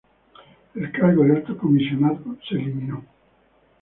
El 0.73 0.91
cargo 0.93 1.23
de 1.25 1.33
alto 1.33 1.55
comisionado 1.55 2.23
se 2.49 2.55
eliminó. 2.55 3.05